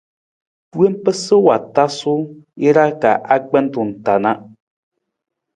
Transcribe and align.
Wompa 0.77 1.11
sa 1.23 1.35
wa 1.45 1.55
tasu 1.75 2.13
jara 2.61 2.85
ka 3.01 3.11
agbentung 3.35 3.91
ta 4.03 4.13
na. 4.23 4.31